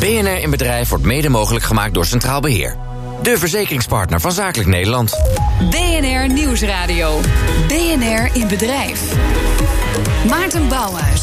[0.00, 2.76] BNR in Bedrijf wordt mede mogelijk gemaakt door Centraal Beheer.
[3.22, 5.10] De verzekeringspartner van Zakelijk Nederland.
[5.70, 7.20] BNR Nieuwsradio.
[7.68, 9.00] BNR in Bedrijf.
[10.28, 11.22] Maarten Bouwhuis.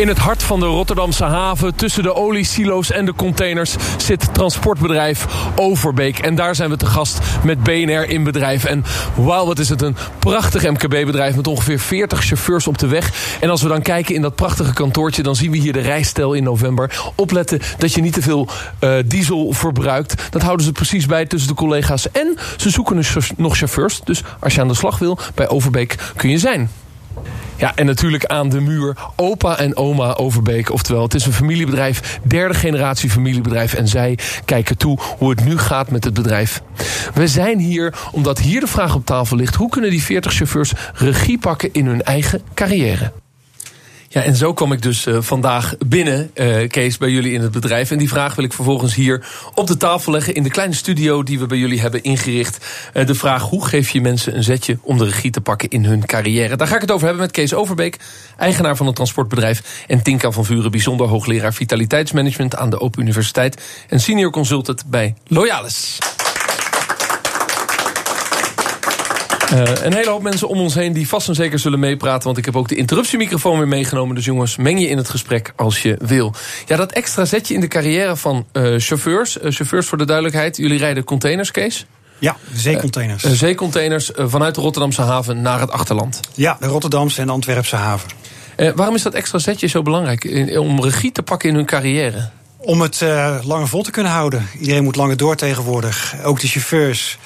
[0.00, 5.26] In het hart van de Rotterdamse haven, tussen de oliesilo's en de containers, zit transportbedrijf
[5.56, 6.18] Overbeek.
[6.18, 8.64] En daar zijn we te gast met BNR in bedrijf.
[8.64, 8.84] En
[9.14, 13.36] wauw, wat is het een prachtig MKB-bedrijf met ongeveer 40 chauffeurs op de weg.
[13.40, 16.32] En als we dan kijken in dat prachtige kantoortje, dan zien we hier de rijstijl
[16.32, 17.12] in november.
[17.14, 18.48] Opletten dat je niet te veel
[18.80, 20.22] uh, diesel verbruikt.
[20.30, 22.10] Dat houden ze precies bij tussen de collega's.
[22.10, 24.00] En ze zoeken dus nog chauffeurs.
[24.04, 26.70] Dus als je aan de slag wil, bij Overbeek kun je zijn.
[27.56, 30.72] Ja, en natuurlijk aan de muur opa en oma Overbeek.
[30.72, 33.74] Oftewel, het is een familiebedrijf, derde generatie familiebedrijf.
[33.74, 36.62] En zij kijken toe hoe het nu gaat met het bedrijf.
[37.14, 39.54] We zijn hier omdat hier de vraag op tafel ligt...
[39.54, 43.12] hoe kunnen die 40 chauffeurs regie pakken in hun eigen carrière?
[44.12, 47.50] Ja, en zo kwam ik dus uh, vandaag binnen, uh, Kees, bij jullie in het
[47.50, 47.90] bedrijf.
[47.90, 51.22] En die vraag wil ik vervolgens hier op de tafel leggen in de kleine studio
[51.22, 52.66] die we bij jullie hebben ingericht.
[52.94, 55.84] Uh, de vraag: hoe geef je mensen een zetje om de regie te pakken in
[55.84, 56.56] hun carrière?
[56.56, 57.96] Daar ga ik het over hebben met Kees Overbeek,
[58.38, 59.84] eigenaar van het transportbedrijf.
[59.86, 63.62] En Tinka van Vuren, bijzonder hoogleraar vitaliteitsmanagement aan de Open Universiteit.
[63.88, 65.98] En senior consultant bij Loyalis.
[69.52, 72.24] Uh, een hele hoop mensen om ons heen die vast en zeker zullen meepraten.
[72.24, 74.14] Want ik heb ook de interruptiemicrofoon weer meegenomen.
[74.14, 76.34] Dus jongens, meng je in het gesprek als je wil.
[76.66, 79.36] Ja, dat extra zetje in de carrière van uh, chauffeurs.
[79.36, 80.56] Uh, chauffeurs voor de duidelijkheid.
[80.56, 81.86] Jullie rijden containers, Kees?
[82.18, 83.22] Ja, zeecontainers.
[83.22, 86.20] zeecontainers vanuit de Rotterdamse haven naar het achterland.
[86.34, 88.10] Ja, de Rotterdamse en de Antwerpse haven.
[88.74, 90.24] waarom is dat extra zetje zo belangrijk?
[90.24, 92.28] In, om regie te pakken in hun carrière?
[92.56, 93.00] Om het
[93.42, 94.48] langer vol te kunnen houden.
[94.58, 96.14] Iedereen moet langer door tegenwoordig.
[96.24, 97.18] Ook de chauffeurs.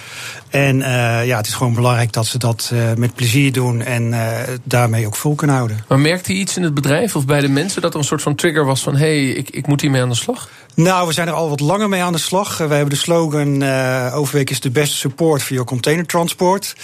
[0.55, 4.02] En uh, ja, het is gewoon belangrijk dat ze dat uh, met plezier doen en
[4.02, 4.28] uh,
[4.64, 5.84] daarmee ook vol kunnen houden.
[5.88, 8.22] Maar merkte je iets in het bedrijf of bij de mensen dat er een soort
[8.22, 10.48] van trigger was van hé, hey, ik, ik moet hiermee aan de slag?
[10.74, 12.56] Nou, we zijn er al wat langer mee aan de slag.
[12.56, 13.62] We hebben de slogan
[14.12, 16.77] Overweek is de beste support voor je containertransport.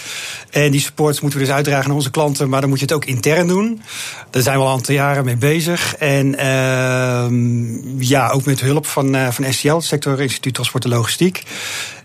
[0.49, 2.93] En die support moeten we dus uitdragen naar onze klanten, maar dan moet je het
[2.93, 3.81] ook intern doen.
[4.29, 5.95] Daar zijn we al een aantal jaren mee bezig.
[5.95, 11.43] En ehm, ja, ook met hulp van, van STL, het Sector Instituut Transport en Logistiek.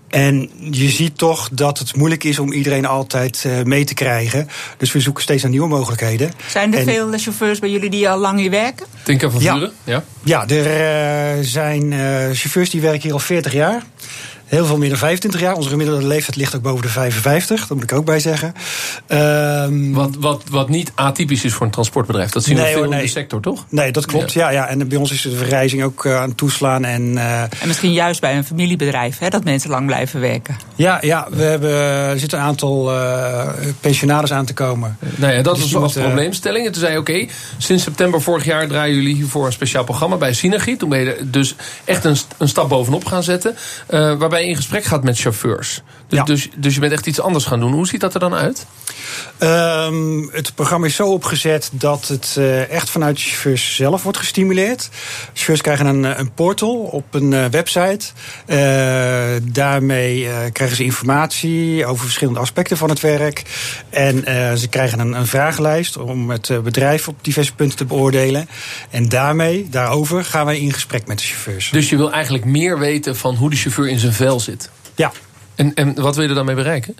[0.08, 4.48] En je ziet toch dat het moeilijk is om iedereen altijd uh, mee te krijgen.
[4.76, 6.32] Dus we zoeken steeds naar nieuwe mogelijkheden.
[6.46, 8.86] Zijn er en veel chauffeurs bij jullie die al lang hier werken?
[9.02, 10.04] Tinker van Vuren, ja.
[10.22, 11.98] Ja, ja er uh, zijn uh,
[12.32, 13.82] chauffeurs die werken hier al 40 jaar.
[14.46, 15.54] Heel veel meer dan 25 jaar.
[15.54, 17.66] Onze gemiddelde leeftijd ligt ook boven de 55.
[17.66, 18.54] Dat moet ik ook bij zeggen.
[19.08, 22.30] Um, wat, wat, wat niet atypisch is voor een transportbedrijf.
[22.30, 22.98] Dat zien we nee, veel nee.
[22.98, 23.66] in de sector, toch?
[23.68, 24.32] Nee, dat klopt.
[24.32, 24.50] Ja.
[24.50, 24.68] Ja, ja.
[24.68, 26.84] En bij ons is de verrijzing ook uh, aan het toeslaan.
[26.84, 30.56] En, uh, en misschien juist bij een familiebedrijf, hè, dat mensen lang blijven werken.
[30.76, 33.48] Ja, ja we hebben, er zitten een aantal uh,
[33.80, 34.98] pensionades aan te komen.
[35.16, 36.66] Nou ja, dat dus was probleemstelling.
[36.66, 37.28] En toen zei je, oké, okay,
[37.58, 40.76] sinds september vorig jaar draaien jullie hiervoor een speciaal programma bij Synergie.
[40.76, 41.54] Toen ben je dus
[41.84, 43.56] echt een, een stap bovenop gaan zetten.
[43.88, 45.82] waarbij je in gesprek gaat met chauffeurs.
[46.08, 46.24] Dus, ja.
[46.24, 47.72] dus, dus je bent echt iets anders gaan doen.
[47.72, 48.66] Hoe ziet dat er dan uit?
[49.38, 54.18] Um, het programma is zo opgezet dat het uh, echt vanuit de chauffeurs zelf wordt
[54.18, 54.88] gestimuleerd.
[55.32, 58.06] Chauffeurs krijgen een, een portal op een uh, website.
[58.46, 58.56] Uh,
[59.42, 63.42] daarmee krijgen ze informatie over verschillende aspecten van het werk.
[63.90, 64.24] En
[64.58, 68.48] ze krijgen een, een vragenlijst om het bedrijf op diverse punten te beoordelen.
[68.90, 71.70] En daarmee, daarover, gaan wij in gesprek met de chauffeurs.
[71.70, 74.70] Dus je wil eigenlijk meer weten van hoe de chauffeur in zijn vel zit?
[74.94, 75.12] Ja.
[75.54, 76.96] En, en wat wil je er dan mee bereiken?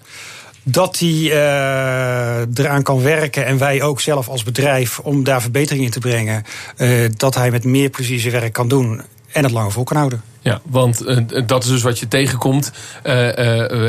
[0.69, 5.85] Dat hij uh, eraan kan werken en wij ook zelf als bedrijf om daar verbetering
[5.85, 6.45] in te brengen,
[6.77, 10.23] uh, dat hij met meer zijn werk kan doen en het langer vol kan houden.
[10.41, 12.73] Ja, want uh, dat is dus wat je tegenkomt.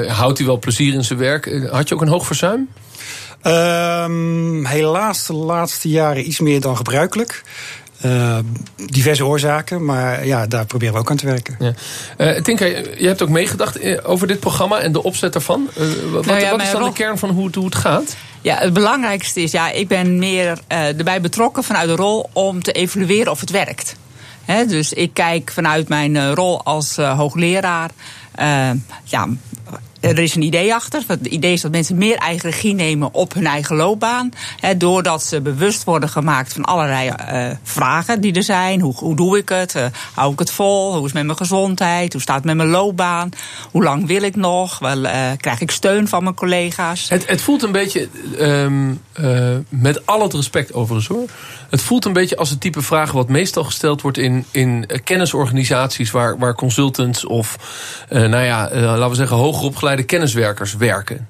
[0.08, 1.70] houdt hij wel plezier in zijn werk?
[1.72, 2.70] Had je ook een hoog verzuim?
[3.44, 7.44] Um, helaas de laatste jaren iets meer dan gebruikelijk.
[8.06, 8.38] Uh,
[8.86, 11.58] diverse oorzaken, maar ja, daar proberen we ook aan te werken.
[11.60, 11.74] Ja.
[12.18, 15.70] Uh, Tinka, je hebt ook meegedacht over dit programma en de opzet ervan.
[15.78, 16.90] Uh, wat, nou ja, wat is dan rol...
[16.90, 18.16] de kern van hoe het, hoe het gaat?
[18.42, 22.72] Ja, het belangrijkste is, ja, ik ben meer erbij betrokken vanuit de rol om te
[22.72, 23.96] evalueren of het werkt.
[24.46, 27.90] He, dus ik kijk vanuit mijn rol als hoogleraar.
[29.04, 29.28] ja,
[30.00, 31.04] er is een idee achter.
[31.08, 34.30] Het idee is dat mensen meer eigen regie nemen op hun eigen loopbaan.
[34.78, 38.82] Doordat ze bewust worden gemaakt van allerlei uh, vragen die er zijn.
[38.82, 39.76] Hoe, hoe doe ik het?
[39.76, 40.88] Uh, hou ik het vol?
[40.90, 42.14] Hoe is het met mijn gezondheid?
[42.14, 43.30] Hoe staat het met mijn loopbaan?
[43.72, 44.80] Hoe lang wil ik nog?
[44.80, 45.02] Wel,
[45.38, 47.10] krijg ik steun van mijn collega's?
[47.10, 48.08] Het, het voelt een beetje,
[48.40, 49.02] um,
[49.70, 51.30] met al het respect overigens hoor.
[51.70, 56.12] Het voelt een beetje als het type vraag wat meestal gesteld wordt in, in kennisorganisaties
[56.12, 57.58] waar, waar consultants of,
[58.10, 61.28] nou ja, laten we zeggen, hoger opgeleide kenniswerkers werken.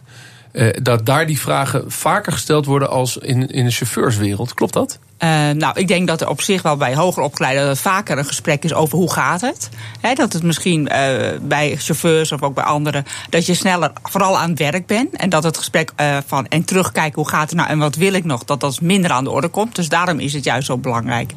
[0.82, 4.54] Dat daar die vragen vaker gesteld worden als in, in de chauffeurswereld.
[4.54, 5.00] Klopt dat?
[5.24, 8.64] Uh, nou, ik denk dat er op zich wel bij hoger opgeleiden vaker een gesprek
[8.64, 9.70] is over hoe gaat het.
[10.02, 14.38] He, dat het misschien uh, bij chauffeurs of ook bij anderen, dat je sneller vooral
[14.38, 15.16] aan het werk bent.
[15.16, 18.14] En dat het gesprek uh, van en terugkijken hoe gaat het nou en wat wil
[18.14, 19.76] ik nog, dat dat minder aan de orde komt.
[19.76, 21.34] Dus daarom is het juist zo belangrijk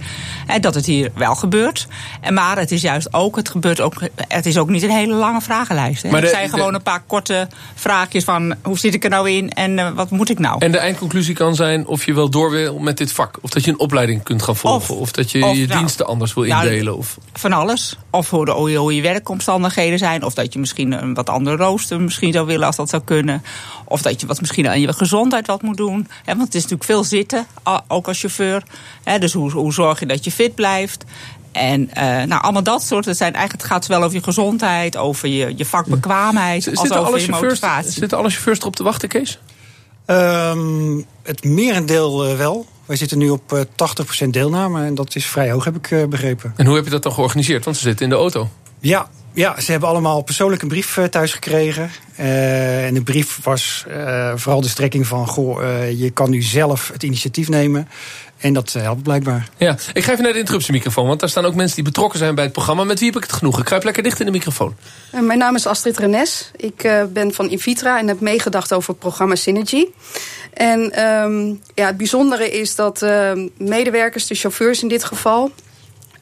[0.46, 1.86] he, dat het hier wel gebeurt.
[2.20, 3.94] En maar het is juist ook, het gebeurt ook,
[4.28, 6.02] het is ook niet een hele lange vragenlijst.
[6.02, 6.10] He.
[6.10, 9.50] Maar het zijn gewoon een paar korte vraagjes van hoe zit ik er nou in
[9.50, 10.56] en wat moet ik nou?
[10.58, 13.38] En de eindconclusie kan zijn of je wel door wil met dit vak.
[13.40, 14.94] Of dat je een opleiding kunt gaan volgen.
[14.94, 16.96] Of, of dat je of, je nou, diensten anders wil nou, indelen.
[16.96, 17.18] Of...
[17.32, 17.98] Van alles.
[18.10, 20.24] Of hoe, de, hoe je werkomstandigheden zijn.
[20.24, 23.42] Of dat je misschien een wat andere rooster misschien zou willen als dat zou kunnen.
[23.84, 26.08] Of dat je wat misschien aan je gezondheid wat moet doen.
[26.24, 27.46] want het is natuurlijk veel zitten,
[27.88, 28.62] ook als chauffeur.
[29.18, 31.04] dus hoe, hoe zorg je dat je fit blijft?
[31.52, 33.04] En uh, nou, allemaal dat soort.
[33.04, 36.64] Het, zijn eigenlijk, het gaat zowel over je gezondheid, over je, je vakbekwaamheid.
[36.64, 36.72] Ja.
[36.74, 37.90] Als over je motivatie.
[37.90, 39.38] Zitten alle chauffeurs erop te wachten, Kees?
[40.06, 42.66] Um, het merendeel uh, wel.
[42.90, 43.60] Wij zitten nu op uh,
[44.24, 46.52] 80% deelname en dat is vrij hoog, heb ik uh, begrepen.
[46.56, 47.64] En hoe heb je dat dan georganiseerd?
[47.64, 48.48] Want ze zitten in de auto.
[48.80, 51.90] Ja, ja, ze hebben allemaal persoonlijk een brief uh, thuis gekregen.
[52.20, 55.62] Uh, en de brief was uh, vooral de strekking van: goh,
[55.98, 57.88] je kan nu zelf het initiatief nemen.
[58.38, 59.48] En dat helpt blijkbaar.
[59.56, 62.34] Ja, ik ga even naar de interruptiemicrofoon, want daar staan ook mensen die betrokken zijn
[62.34, 62.84] bij het programma.
[62.84, 63.58] Met wie heb ik het genoeg?
[63.58, 64.76] Ik kruip lekker dicht in de microfoon.
[65.20, 66.50] mijn naam is Astrid Renes.
[66.56, 69.86] Ik ben van Invitra en heb meegedacht over het programma Synergy.
[70.52, 75.50] En um, ja, het bijzondere is dat uh, medewerkers, de chauffeurs in dit geval,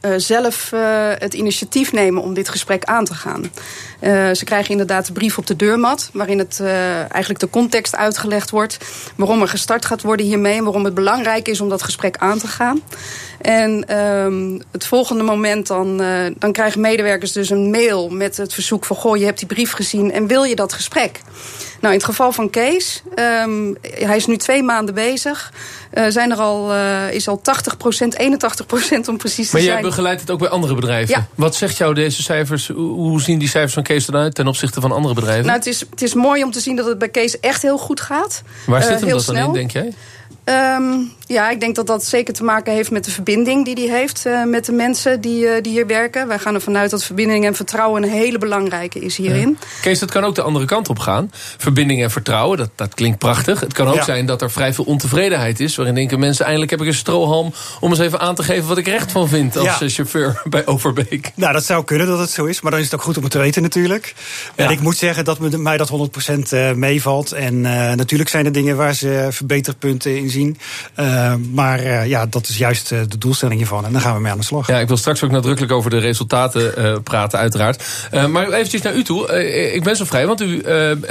[0.03, 0.81] uh, zelf uh,
[1.19, 3.43] het initiatief nemen om dit gesprek aan te gaan.
[3.43, 3.51] Uh,
[4.33, 8.79] ze krijgen inderdaad een brief op de deurmat, waarin het eigenlijk de context uitgelegd wordt.
[9.17, 12.39] Waarom er gestart gaat worden hiermee en waarom het belangrijk is om dat gesprek aan
[12.39, 12.83] te gaan.
[13.41, 16.03] En um, het volgende moment dan,
[16.39, 19.73] dan krijgen medewerkers dus een mail met het verzoek van: Goh, je hebt die brief
[19.73, 21.21] gezien en wil je dat gesprek?
[21.81, 25.53] Nou, in het geval van Kees, um, hij is nu twee maanden bezig.
[25.95, 29.63] Uh, zijn er al, uh, is al 80 procent, 81 procent om precies te maar
[29.63, 29.75] zijn.
[29.75, 31.15] Maar jij begeleidt het ook bij andere bedrijven.
[31.15, 31.27] Ja.
[31.35, 32.69] Wat zegt jou deze cijfers?
[32.69, 35.45] Hoe zien die cijfers van Kees eruit ten opzichte van andere bedrijven?
[35.45, 37.79] Nou, het is, het is mooi om te zien dat het bij Kees echt heel
[37.79, 38.43] goed gaat.
[38.67, 39.35] Waar zit hem dat snel.
[39.35, 39.93] dan in, denk jij?
[40.77, 43.99] Um, ja, ik denk dat dat zeker te maken heeft met de verbinding die hij
[43.99, 46.29] heeft uh, met de mensen die, uh, die hier werken.
[46.29, 49.57] Wij gaan ervan uit dat verbinding en vertrouwen een hele belangrijke is hierin.
[49.61, 49.67] Ja.
[49.81, 51.31] Kees, dat kan ook de andere kant op gaan.
[51.59, 53.61] Verbinding en vertrouwen, dat, dat klinkt prachtig.
[53.61, 54.05] Het kan ook ja.
[54.05, 55.77] zijn dat er vrij veel ontevredenheid is.
[55.77, 58.79] Waarin denken mensen, eindelijk heb ik een strohalm om eens even aan te geven wat
[58.79, 59.89] ik recht van vind als ja.
[59.89, 61.33] chauffeur bij Overbeek.
[61.35, 63.23] Nou, dat zou kunnen dat het zo is, maar dan is het ook goed om
[63.23, 64.15] het te weten natuurlijk.
[64.55, 67.33] En ik moet zeggen dat mij dat 100% uh, meevalt.
[67.33, 70.59] En uh, natuurlijk zijn er dingen waar ze verbeterpunten in zien.
[70.97, 71.18] Uh,
[71.53, 73.85] maar uh, ja, dat is juist uh, de doelstelling hiervan.
[73.85, 74.67] En dan gaan we mee aan de slag.
[74.67, 77.85] Ja, ik wil straks ook nadrukkelijk over de resultaten praten, uiteraard.
[78.29, 79.45] maar eventjes naar u toe.
[79.73, 80.63] ik ben zo vrij, want u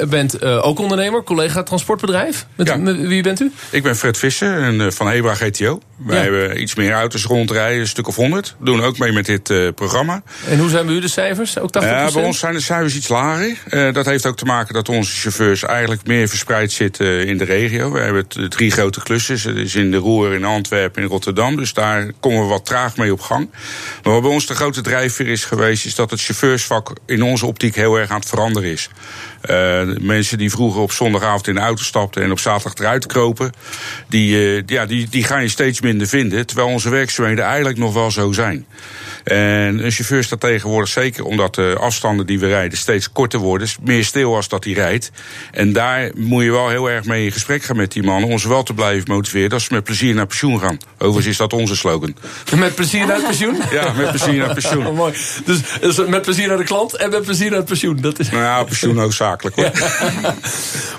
[0.09, 2.45] bent ook ondernemer, collega transportbedrijf.
[2.56, 2.75] Met, ja.
[2.75, 3.51] met, wie bent u?
[3.69, 5.81] Ik ben Fred Visser en, van Hebra GTO.
[5.98, 6.21] Wij ja.
[6.21, 8.56] hebben iets meer auto's rondrijden, een stuk of honderd.
[8.59, 10.21] We doen ook mee met dit programma.
[10.48, 11.59] En hoe zijn bij u de cijfers?
[11.59, 11.88] Ook 80%?
[11.88, 13.57] Ja, bij ons zijn de cijfers iets lager.
[13.94, 17.92] dat heeft ook te maken dat onze chauffeurs eigenlijk meer verspreid zitten in de regio.
[17.92, 19.56] We hebben drie grote klussen.
[19.56, 21.55] Dat is in de Roer, in Antwerpen, in Rotterdam.
[21.55, 23.49] Dus daar komen we wat traag mee op gang.
[24.03, 27.45] Maar wat bij ons de grote drijfveer is geweest, is dat het chauffeursvak in onze
[27.45, 28.89] optiek heel erg aan het veranderen is.
[29.49, 33.51] Uh, mensen die vroeger op zondagavond in de auto stapten en op zaterdag eruit kropen,
[34.09, 36.45] die, uh, ja, die, die ga je steeds minder vinden.
[36.45, 38.65] Terwijl onze werkzaamheden eigenlijk nog wel zo zijn.
[39.27, 43.68] En een chauffeur staat tegenwoordig, zeker omdat de afstanden die we rijden steeds korter worden,
[43.81, 45.11] meer stil als dat hij rijdt.
[45.52, 48.40] En daar moet je wel heel erg mee in gesprek gaan met die mannen, om
[48.40, 50.78] ze wel te blijven motiveren dat ze met plezier naar pensioen gaan.
[50.97, 52.16] Overigens is dat onze slogan.
[52.56, 53.57] Met plezier naar pensioen?
[53.71, 54.87] Ja, met plezier naar pensioen.
[54.87, 55.13] Oh, mooi.
[55.45, 57.97] Dus, dus, met plezier naar de klant en met plezier naar het pensioen.
[58.02, 58.30] Dat is...
[58.30, 59.71] Nou ja, pensioen noodzakelijk hoor.
[59.73, 60.35] Ja.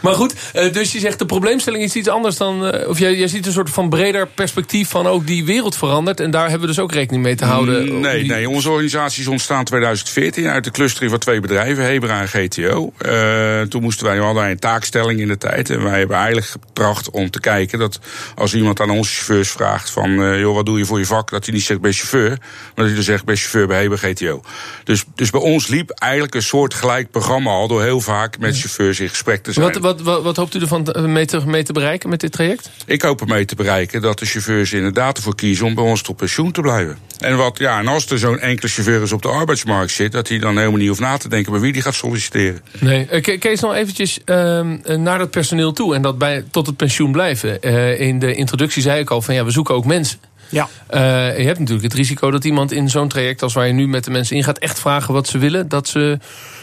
[0.03, 0.35] Maar goed,
[0.73, 2.87] dus je zegt de probleemstelling is iets anders dan.
[2.87, 6.21] Of jij, jij ziet een soort van breder perspectief van ook die wereld verandert.
[6.21, 8.01] En daar hebben we dus ook rekening mee te houden.
[8.01, 8.31] Nee, die...
[8.31, 8.49] nee.
[8.49, 12.93] Onze organisatie is ontstaan in 2014 uit de clustering van twee bedrijven, Hebra en GTO.
[13.07, 15.71] Uh, toen moesten wij, we hadden een taakstelling in de tijd.
[15.71, 18.01] En wij hebben eigenlijk getracht om te kijken dat
[18.35, 21.31] als iemand aan onze chauffeurs vraagt van, uh, joh, wat doe je voor je vak?
[21.31, 23.97] Dat hij niet zegt bij chauffeur, maar dat hij dan zegt bij chauffeur bij Hebra
[23.97, 24.43] GTO.
[24.85, 28.59] Dus, dus bij ons liep eigenlijk een soort gelijk programma al door heel vaak met
[28.59, 29.65] chauffeurs in gesprek te zijn.
[29.65, 32.71] Wat, wat, wat, wat hoopt u ervan mee te, mee te bereiken met dit traject?
[32.87, 36.17] Ik hoop ermee te bereiken dat de chauffeurs inderdaad ervoor kiezen om bij ons tot
[36.17, 36.99] pensioen te blijven.
[37.19, 40.29] En, wat, ja, en als er zo'n enkele chauffeur eens op de arbeidsmarkt zit, dat
[40.29, 42.61] hij dan helemaal niet hoeft na te denken bij wie die gaat solliciteren.
[42.81, 44.61] Nee, uh, Kees, nog eventjes uh,
[44.97, 47.59] naar dat personeel toe en dat bij, tot het pensioen blijven.
[47.61, 50.19] Uh, in de introductie zei ik al van ja, we zoeken ook mensen.
[50.49, 50.69] Ja.
[50.91, 51.01] Uh,
[51.39, 54.05] je hebt natuurlijk het risico dat iemand in zo'n traject als waar je nu met
[54.05, 55.69] de mensen ingaat, echt vragen wat ze willen.
[55.69, 56.19] Dat ze,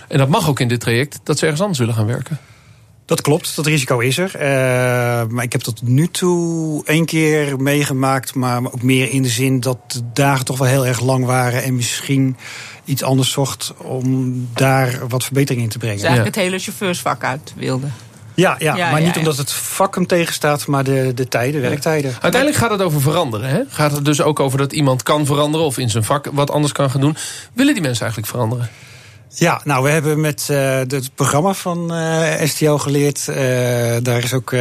[0.07, 2.39] en dat mag ook in dit traject, dat ze ergens anders willen gaan werken.
[3.05, 4.31] Dat klopt, dat risico is er.
[4.35, 4.41] Uh,
[5.27, 9.59] maar ik heb tot nu toe één keer meegemaakt, maar ook meer in de zin
[9.59, 12.37] dat de dagen toch wel heel erg lang waren en misschien
[12.85, 15.97] iets anders zocht om daar wat verbetering in te brengen.
[15.97, 17.87] Dus eigenlijk het hele chauffeursvak uit wilde.
[18.35, 22.15] Ja, ja, maar niet omdat het vak hem tegenstaat, maar de, de tijden, werktijden.
[22.21, 23.49] Uiteindelijk gaat het over veranderen.
[23.49, 23.61] Hè?
[23.67, 26.73] Gaat het dus ook over dat iemand kan veranderen of in zijn vak wat anders
[26.73, 27.17] kan gaan doen.
[27.53, 28.69] Willen die mensen eigenlijk veranderen?
[29.37, 33.25] Ja, nou, we hebben met uh, het programma van uh, eh, STO geleerd.
[33.29, 33.35] Uh,
[34.01, 34.53] daar is ook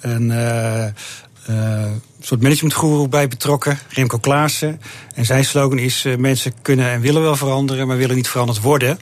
[0.00, 0.32] een
[2.20, 4.80] soort managementgoeroe bij betrokken, Remco Klaassen.
[5.14, 8.98] En zijn slogan is: mensen kunnen en willen wel veranderen, maar willen niet veranderd worden.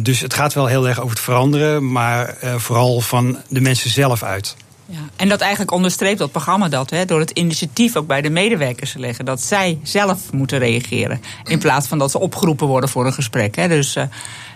[0.00, 4.22] dus het gaat wel heel erg over het veranderen, maar vooral van de mensen zelf
[4.22, 4.56] uit.
[4.92, 8.30] Ja, en dat eigenlijk onderstreept dat programma dat, hè, door het initiatief ook bij de
[8.30, 9.24] medewerkers te leggen.
[9.24, 11.20] Dat zij zelf moeten reageren.
[11.44, 13.56] In plaats van dat ze opgeroepen worden voor een gesprek.
[13.56, 13.68] Hè.
[13.68, 14.04] Dus, uh,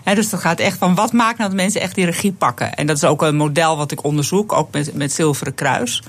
[0.03, 2.73] hè, dus dat gaat echt van wat maakt nou dat mensen echt die regie pakken.
[2.73, 6.03] En dat is ook een model wat ik onderzoek, ook met, met Zilveren Kruis.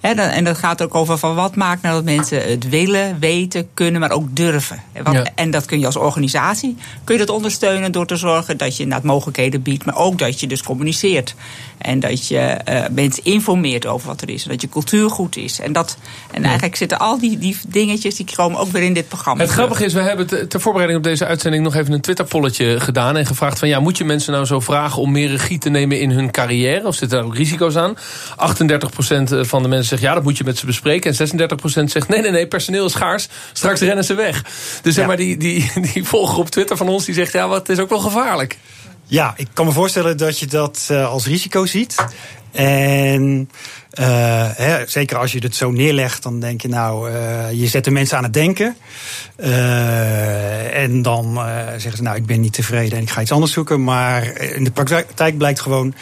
[0.00, 4.00] En dat gaat ook over van wat maakt nou dat mensen het willen, weten, kunnen,
[4.00, 4.82] maar ook durven.
[5.34, 8.82] En dat kun je als organisatie kun je dat ondersteunen door te zorgen dat je
[8.82, 11.34] inderdaad mogelijkheden biedt, maar ook dat je dus communiceert.
[11.78, 14.44] En dat je uh, mensen informeert over wat er is.
[14.44, 15.60] En dat je cultuur goed is.
[15.60, 15.96] En, dat,
[16.30, 19.42] en eigenlijk zitten al die, die dingetjes, die komen ook weer in dit programma.
[19.42, 23.16] Het grappige is, we hebben ter voorbereiding op deze uitzending nog even een Twitter-polletje gedaan.
[23.16, 26.00] En gevraagd van, ja, moet je mensen nou zo vragen om meer regie te nemen
[26.00, 26.86] in hun carrière?
[26.86, 27.96] Of zitten daar ook risico's aan?
[27.96, 28.00] 38%
[29.40, 31.14] van de mensen zegt, ja, dat moet je met ze bespreken.
[31.14, 31.48] En
[31.84, 33.28] 36% zegt, nee, nee, nee, personeel is schaars.
[33.52, 34.44] Straks rennen ze weg.
[34.82, 37.68] Dus zeg maar, die, die, die volger op Twitter van ons, die zegt, ja, wat
[37.68, 38.58] is ook wel gevaarlijk.
[39.10, 41.94] Ja, ik kan me voorstellen dat je dat uh, als risico ziet.
[42.52, 43.50] En
[44.00, 47.84] uh, hè, zeker als je het zo neerlegt, dan denk je nou, uh, je zet
[47.84, 48.76] de mensen aan het denken.
[50.72, 51.40] en dan
[51.70, 53.84] zeggen ze nou, ik ben niet tevreden en ik ga iets anders zoeken.
[53.84, 55.94] Maar in de praktijk blijkt gewoon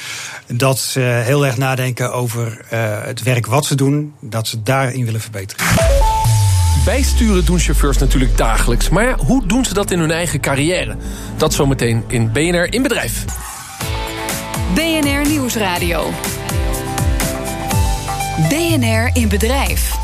[0.46, 2.64] dat ze heel erg nadenken over
[3.04, 4.14] het werk wat ze doen.
[4.20, 5.66] Dat ze daarin willen verbeteren.
[6.88, 8.88] Bijsturen doen chauffeurs natuurlijk dagelijks.
[8.88, 10.96] Maar hoe doen ze dat in hun eigen carrière?
[11.36, 13.24] Dat zometeen in BNR in Bedrijf.
[14.74, 16.10] BNR Nieuwsradio.
[18.48, 19.97] BNR in Bedrijf.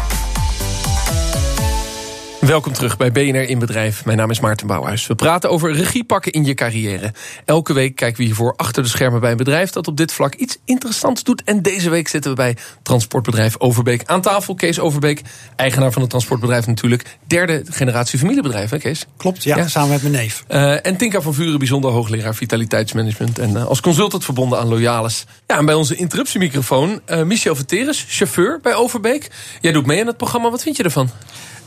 [2.46, 4.04] Welkom terug bij BNR in Bedrijf.
[4.04, 5.06] Mijn naam is Maarten Bouwhuis.
[5.06, 7.12] We praten over regie pakken in je carrière.
[7.44, 10.34] Elke week kijken we hiervoor achter de schermen bij een bedrijf dat op dit vlak
[10.34, 11.42] iets interessants doet.
[11.44, 14.54] En deze week zitten we bij transportbedrijf Overbeek aan tafel.
[14.54, 15.22] Kees Overbeek,
[15.56, 17.16] eigenaar van het transportbedrijf natuurlijk.
[17.26, 19.06] Derde generatie familiebedrijf, hè Kees?
[19.16, 20.44] Klopt, ja, samen met mijn neef.
[20.48, 23.38] Uh, en Tinka van Vuren, bijzonder hoogleraar vitaliteitsmanagement.
[23.38, 25.26] En uh, als consultant verbonden aan Loyalis.
[25.46, 29.30] Ja, en bij onze interruptiemicrofoon uh, Michel Verteres, chauffeur bij Overbeek.
[29.60, 31.10] Jij doet mee aan het programma, wat vind je ervan?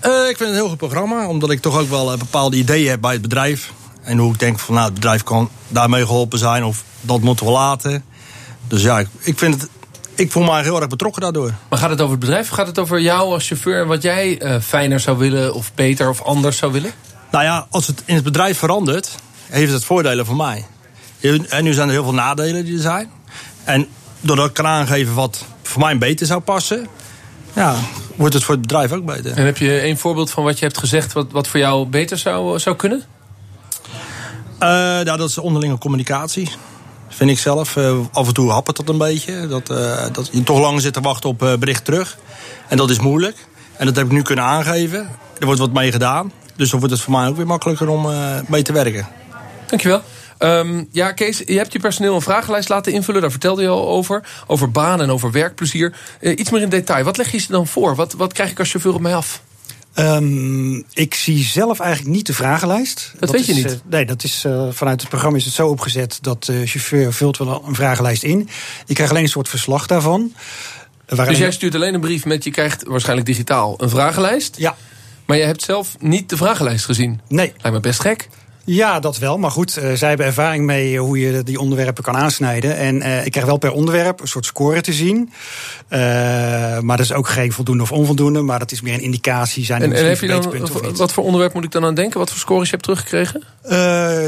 [0.05, 2.57] Uh, ik vind het een heel goed programma, omdat ik toch ook wel uh, bepaalde
[2.57, 3.71] ideeën heb bij het bedrijf.
[4.01, 7.45] En hoe ik denk van nou, het bedrijf kan daarmee geholpen zijn of dat moeten
[7.45, 8.05] we laten.
[8.67, 9.69] Dus ja, ik, ik vind het.
[10.15, 11.53] Ik voel me heel erg betrokken daardoor.
[11.69, 12.49] Maar gaat het over het bedrijf?
[12.49, 16.09] Gaat het over jou als chauffeur en wat jij uh, fijner zou willen of beter
[16.09, 16.91] of anders zou willen?
[17.31, 19.15] Nou ja, als het in het bedrijf verandert,
[19.47, 20.65] heeft het voordelen voor mij.
[21.49, 23.11] En nu zijn er heel veel nadelen die er zijn.
[23.63, 23.87] En
[24.21, 26.87] doordat ik kan aangeven wat voor mij beter zou passen,
[27.53, 27.75] ja,
[28.17, 29.37] wordt het voor het bedrijf ook beter.
[29.37, 32.17] En heb je een voorbeeld van wat je hebt gezegd wat, wat voor jou beter
[32.17, 33.03] zou, zou kunnen?
[34.53, 36.49] Uh, nou, dat is onderlinge communicatie.
[37.09, 37.75] Vind ik zelf.
[37.75, 39.47] Uh, af en toe happert dat een beetje.
[39.47, 42.17] Dat, uh, dat je toch lang zit te wachten op bericht terug.
[42.67, 43.47] En dat is moeilijk.
[43.77, 45.09] En dat heb ik nu kunnen aangeven.
[45.39, 46.31] Er wordt wat mee gedaan.
[46.55, 48.07] Dus dan wordt het voor mij ook weer makkelijker om
[48.47, 49.07] mee te werken.
[49.67, 50.01] Dankjewel.
[50.39, 53.21] Um, ja, Kees, je hebt je personeel een vragenlijst laten invullen.
[53.21, 54.23] Daar vertelde je al over.
[54.47, 55.95] Over baan en over werkplezier.
[56.21, 57.03] Uh, iets meer in detail.
[57.03, 57.95] Wat leg je ze dan voor?
[57.95, 59.41] Wat, wat krijg ik als chauffeur op mij af?
[59.95, 63.09] Um, ik zie zelf eigenlijk niet de vragenlijst.
[63.11, 63.65] Dat, dat weet je niet?
[63.65, 66.17] Uh, nee, dat is, uh, vanuit het programma is het zo opgezet...
[66.21, 68.49] dat de chauffeur vult wel een vragenlijst in.
[68.85, 70.33] Ik krijg alleen een soort verslag daarvan.
[71.05, 72.43] Dus jij stuurt alleen een brief met...
[72.43, 74.57] je krijgt waarschijnlijk digitaal een vragenlijst?
[74.57, 74.75] Ja.
[75.25, 77.21] Maar je hebt zelf niet de vragenlijst gezien?
[77.27, 77.53] Nee.
[77.57, 78.29] Lijkt me best gek.
[78.69, 79.37] Ja, dat wel.
[79.37, 82.77] Maar goed, uh, zij hebben ervaring mee eh, hoe je die onderwerpen kan aansnijden.
[82.77, 85.31] En uh, ik krijg wel per onderwerp een soort score te zien.
[85.89, 85.99] Uh,
[86.79, 88.41] maar dat is ook geen voldoende of onvoldoende.
[88.41, 89.65] Maar dat is meer een indicatie.
[89.65, 92.19] Zijn en, en heb je dan, wat voor onderwerp moet ik dan aan denken?
[92.19, 93.43] Wat voor scores je hebt teruggekregen?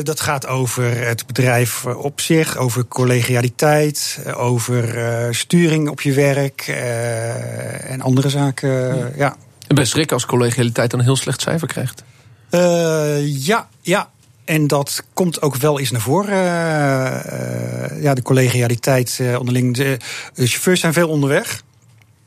[0.04, 2.58] dat gaat over het bedrijf op zich.
[2.58, 4.20] Over collegialiteit.
[4.36, 4.96] Over
[5.36, 6.68] sturing op je werk.
[7.88, 9.10] en andere zaken, ja.
[9.16, 9.36] ja.
[9.68, 12.04] En best schrik als collegialiteit dan een heel slecht cijfer krijgt.
[13.46, 14.10] ja, ja.
[14.50, 16.34] En dat komt ook wel eens naar voren.
[16.34, 19.76] Uh, ja, de collegialiteit uh, onderling.
[19.76, 19.98] De,
[20.34, 21.64] de, chauffeurs zijn veel onderweg.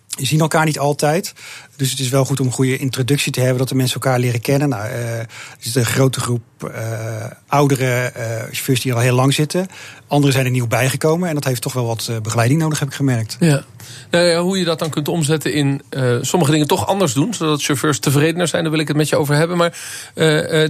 [0.06, 1.32] Je zien elkaar niet altijd.
[1.76, 4.18] Dus het is wel goed om een goede introductie te hebben, dat de mensen elkaar
[4.18, 4.68] leren kennen.
[4.68, 5.26] Nou, uh, er
[5.60, 9.66] is een grote groep uh, oudere uh, chauffeurs die al heel lang zitten.
[10.06, 12.94] Anderen zijn er nieuw bijgekomen en dat heeft toch wel wat begeleiding nodig, heb ik
[12.94, 13.36] gemerkt.
[13.40, 13.64] Ja.
[14.10, 15.82] Nou ja, hoe je dat dan kunt omzetten in
[16.20, 19.16] sommige dingen toch anders doen, zodat chauffeurs tevredener zijn, daar wil ik het met je
[19.16, 19.56] over hebben.
[19.56, 19.76] Maar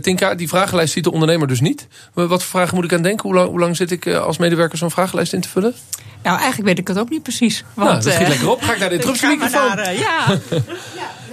[0.01, 1.87] Tinka, die vragenlijst ziet de ondernemer dus niet.
[2.13, 3.29] Wat voor vragen moet ik aan denken?
[3.29, 5.75] Hoe lang, hoe lang zit ik als medewerker zo'n vragenlijst in te vullen?
[6.23, 7.65] Nou, eigenlijk weet ik het ook niet precies.
[7.75, 8.63] Want, nou, dat schiet lekker op.
[8.63, 9.79] Ga ik naar de interruptiemicrofoon?
[9.79, 10.27] Uh, ja.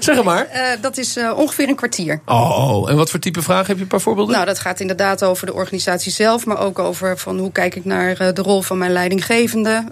[0.09, 0.47] Zeg maar.
[0.53, 2.21] Uh, dat is uh, ongeveer een kwartier.
[2.25, 4.33] Oh, en wat voor type vragen heb je een paar voorbeelden?
[4.33, 7.85] Nou, dat gaat inderdaad over de organisatie zelf, maar ook over van hoe kijk ik
[7.85, 9.83] naar uh, de rol van mijn leidinggevende,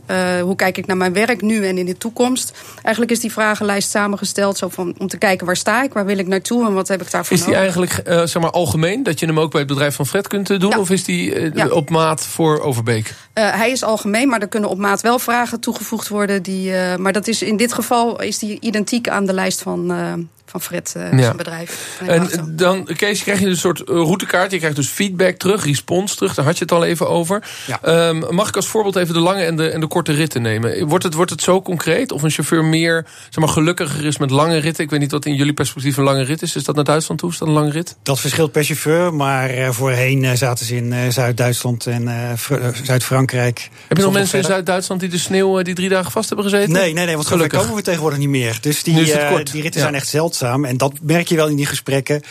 [0.42, 2.52] hoe kijk ik naar mijn werk nu en in de toekomst.
[2.82, 6.18] Eigenlijk is die vragenlijst samengesteld zo van, om te kijken waar sta ik, waar wil
[6.18, 7.76] ik naartoe en wat heb ik daarvoor Is die nodig.
[7.76, 10.70] eigenlijk zeg maar algemeen, dat je hem ook bij het bedrijf van Fred kunt doen,
[10.70, 10.80] Ja.
[10.80, 11.68] of is die Ja.
[11.68, 13.14] op maat voor Overbeek?
[13.34, 16.44] hij is algemeen, maar er kunnen op maat wel vragen toegevoegd worden.
[16.44, 20.30] Die, maar dat is in dit geval is die identiek aan de lijst van, van
[20.62, 21.18] Fred, Ja.
[21.22, 22.00] zijn bedrijf.
[22.08, 24.52] En dan, Kees, krijg je dus een soort eh, routekaart.
[24.52, 26.34] Je krijgt dus feedback terug, respons terug.
[26.34, 27.44] Daar had je het al even over.
[27.68, 27.80] Ja.
[27.82, 30.88] Ehm, mag ik als voorbeeld even de lange en de, en de korte ritten nemen?
[30.88, 32.12] Wordt het, wordt het zo concreet?
[32.12, 34.84] Of een chauffeur meer zeg maar, gelukkiger is met lange ritten?
[34.84, 36.56] Ik weet niet wat in jullie perspectief een lange rit is.
[36.56, 37.32] Is dat naar Duitsland toe?
[37.32, 37.96] Is dat een lange rit?
[38.04, 43.70] Dat verschilt per chauffeur, maar eh, voorheen zaten ze in eh, Zuid-Duitsland en Fr- Zuid-Frankrijk.
[43.88, 44.46] Heb je nog mensen in.
[44.46, 46.72] Zuid-Duitsland die de sneeuw die drie dagen vast hebben gezeten?
[46.74, 47.60] Nee, nee, nee, want Gelukkig.
[47.62, 48.58] komen we tegenwoordig niet meer.
[48.62, 49.52] Dus die, Nu is het kort.
[49.52, 49.88] die ritten Ja.
[49.88, 50.36] zijn echt zeldzaam.
[50.42, 52.22] En dat merk je wel in die gesprekken.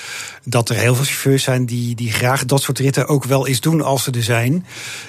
[0.44, 3.60] Dat er heel veel chauffeurs zijn die, die graag dat soort ritten ook wel eens
[3.60, 4.66] doen als ze er zijn.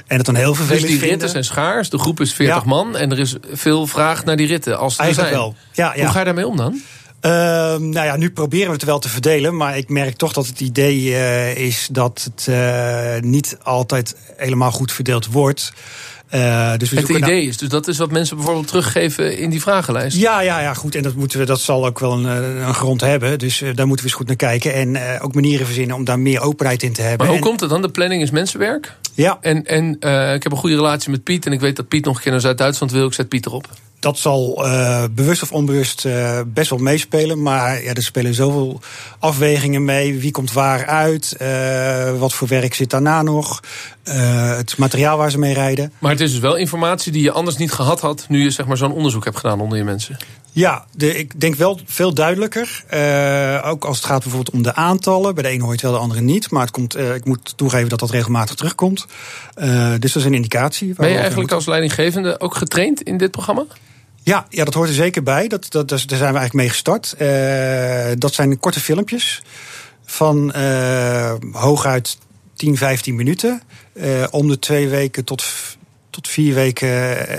[0.07, 1.09] En het dan heel Dus vervelend die vinden.
[1.09, 1.89] ritten zijn schaars.
[1.89, 2.61] De groep is 40 Ja.
[2.65, 2.95] man.
[2.97, 4.77] En er is veel vraag naar die ritten.
[4.77, 5.29] Als ze er zijn.
[5.33, 5.55] wel.
[5.73, 6.01] Ja, ja.
[6.03, 6.81] Hoe ga je daarmee om dan?
[7.19, 9.57] Ehm, nou ja, nu proberen we het wel te verdelen.
[9.57, 14.71] Maar ik merk toch dat het idee eh, is dat het eh, niet altijd helemaal
[14.71, 15.73] goed verdeeld wordt.
[16.29, 19.61] Eh, dus we Het idee is, dus dat is wat mensen bijvoorbeeld teruggeven in die
[19.61, 20.17] vragenlijst.
[20.17, 20.95] Ja, ja, ja, goed.
[20.95, 23.39] En dat, moeten we, dat zal ook wel een, eh, een grond hebben.
[23.39, 24.73] Dus eh, daar moeten we eens goed naar kijken.
[24.73, 27.17] En ook manieren verzinnen om daar meer openheid in te hebben.
[27.17, 27.81] Maar hoe En- komt het dan?
[27.81, 28.95] De planning is mensenwerk.
[29.13, 29.91] Ja, En, en
[30.35, 31.45] ik heb een goede relatie met Piet.
[31.45, 33.07] En ik weet dat Piet nog een keer naar Zuid-Duitsland wil.
[33.07, 33.67] Ik zet Piet erop.
[34.07, 37.41] Dat zal eh, bewust of onbewust eh, best wel meespelen.
[37.41, 38.81] Maar ja, er spelen zoveel
[39.19, 40.19] afwegingen mee.
[40.19, 41.35] Wie komt waar uit?
[41.37, 43.63] Eh, wat voor werk zit daarna nog?
[44.03, 45.93] Het materiaal waar ze mee rijden.
[45.99, 48.25] Maar het is dus wel informatie die je anders niet gehad had.
[48.29, 50.17] nu je zeg maar, zo'n onderzoek hebt gedaan onder je mensen.
[50.51, 52.83] Ja, de, ik denk wel veel duidelijker.
[53.63, 55.33] Ook als het gaat bijvoorbeeld om de aantallen.
[55.33, 56.51] Bij de ene hoor je het wel, de andere niet.
[56.51, 59.05] Maar het komt, ik moet toegeven dat dat regelmatig terugkomt.
[59.99, 60.93] Dus dat is een indicatie.
[60.93, 63.65] Ben je eigenlijk als leidinggevende ook getraind in dit programma?
[64.27, 65.47] Ja, ja, dat hoort er zeker bij.
[65.47, 67.13] Dat, dat, daar zijn we eigenlijk mee gestart.
[67.17, 69.41] Eh, dat zijn korte filmpjes
[70.05, 72.17] van eh, hooguit
[72.55, 73.61] 10, 15 minuten.
[73.93, 75.43] Eh, om de twee weken tot,
[76.09, 76.89] tot vier weken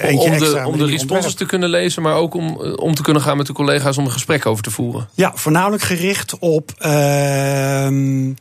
[0.01, 0.61] eentje om extra.
[0.61, 3.37] de, om met de responses te kunnen lezen, maar ook om, om te kunnen gaan
[3.37, 5.09] met de collega's om een gesprek over te voeren.
[5.15, 8.33] Ja, voornamelijk gericht op ehm,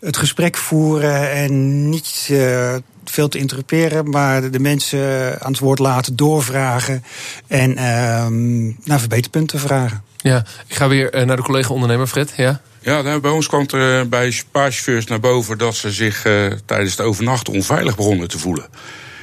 [0.00, 2.30] het gesprek voeren en niet
[3.18, 7.04] veel te interruperen, maar de mensen aan het woord laten, doorvragen
[7.46, 10.02] en ehm, naar verbeterpunten vragen.
[10.16, 12.32] Ja, ik ga weer eh, naar de collega-ondernemer Fred.
[12.36, 12.60] Ja.
[12.80, 15.92] Ja, nou, bij ons kwam er eh, bij een paar chauffeurs naar boven dat ze
[15.92, 18.66] zich eh, tijdens het overnachten onveilig begonnen te voelen.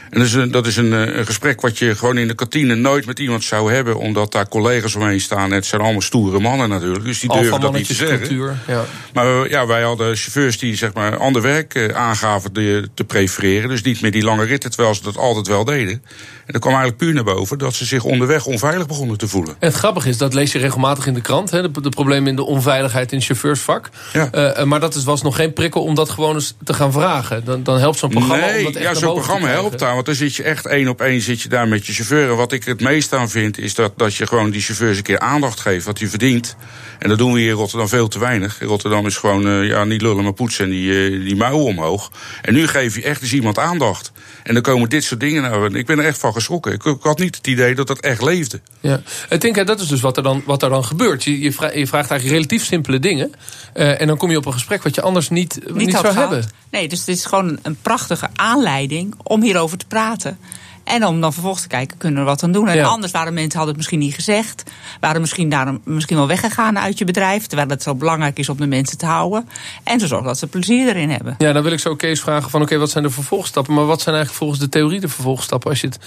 [0.09, 2.35] En dat is, een, dat is een, eh, een gesprek wat je gewoon in de
[2.35, 5.51] kantine nooit met iemand zou hebben, omdat daar collega's omheen staan.
[5.51, 8.19] Het zijn allemaal stoere mannen natuurlijk, dus die durven dat niet te zeggen.
[8.19, 8.55] cultuur.
[8.67, 8.85] Ja.
[9.13, 13.03] Maar eh, ja, wij hadden chauffeurs die zeg maar ander werk eh, aangaven te, te
[13.03, 13.69] prefereren.
[13.69, 16.03] Dus niet meer die lange ritten, terwijl ze dat altijd wel deden.
[16.45, 19.55] En dat kwam eigenlijk puur naar boven dat ze zich onderweg onveilig begonnen te voelen.
[19.59, 21.51] En het grappige is, dat lees je regelmatig in de krant.
[21.51, 23.89] Hè, de, de problemen in de onveiligheid in het chauffeursvak.
[24.13, 24.27] Ja.
[24.31, 26.91] Eh, eh, maar dat is, was nog geen prikkel om dat gewoon eens te gaan
[26.91, 27.45] vragen.
[27.45, 29.93] Dan, dan helpt zo'n programma om nee, dat echt ja, naar zo'n programma helpt daar.
[29.93, 32.29] Want dan zit je echt één op één zit je daar met je chauffeur.
[32.29, 35.03] En wat ik het meest aan vind, is dat, dat je gewoon die chauffeurs een
[35.03, 36.55] keer aandacht geeft wat hij verdient.
[36.99, 38.61] En dat doen we hier in Rotterdam veel te weinig.
[38.61, 42.11] In Rotterdam is gewoon eh, ja, niet lullen, maar poetsen en die, die mouwen omhoog.
[42.41, 44.11] En nu geef je echt eens iemand aandacht.
[44.43, 45.77] En dan komen dit soort dingen nou.
[45.77, 46.73] Ik ben er echt van geschrokken.
[46.73, 48.61] Ik, ik had niet het idee dat dat echt leefde.
[48.79, 49.01] Ja.
[49.29, 51.23] Ik denk, dat is dus wat er dan, wat er dan gebeurt.
[51.23, 53.31] Je, je, vraagt, je vraagt eigenlijk relatief simpele dingen.
[53.73, 56.01] eh, en dan kom je op een gesprek wat je anders niet, niet, niet had
[56.01, 56.29] zou gehad.
[56.29, 56.49] hebben.
[56.71, 60.37] Nee, dus dit is gewoon een prachtige aanleiding om hierover te praten.
[60.85, 62.67] En om dan vervolgens te kijken, kunnen we wat aan doen?
[62.67, 62.85] En Ja.
[62.85, 64.63] anders waren mensen, hadden het misschien niet gezegd.
[64.99, 67.47] Waren misschien daarom misschien wel weggegaan uit je bedrijf.
[67.47, 69.49] Terwijl het zo belangrijk is om de mensen te houden.
[69.83, 71.35] En te zorgen dat ze plezier erin hebben.
[71.37, 73.73] Ja, dan wil ik zo Kees vragen van oké, wat zijn de vervolgstappen?
[73.73, 75.69] Maar wat zijn eigenlijk volgens de theorie de vervolgstappen?
[75.69, 75.99] Als je het,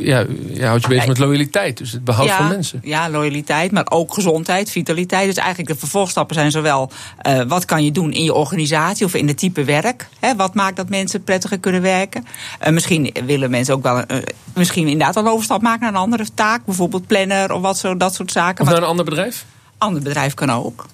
[0.00, 2.80] ja, ja, houdt je bezig met loyaliteit, dus het behoud ja, van mensen.
[2.82, 5.26] Ja, loyaliteit, maar ook gezondheid, vitaliteit.
[5.26, 9.14] Dus eigenlijk de vervolgstappen zijn zowel eh, wat kan je doen in je organisatie of
[9.14, 10.08] in het type werk.
[10.20, 12.26] Hè, wat maakt dat mensen prettiger kunnen werken.
[12.58, 14.17] Eh, misschien willen mensen ook wel eh,
[14.54, 16.64] misschien inderdaad een overstap maken naar een andere taak.
[16.64, 18.64] Bijvoorbeeld planner of wat zo, dat soort zaken.
[18.64, 19.44] Of naar een ander bedrijf?
[19.78, 20.86] Ander bedrijf kan ook.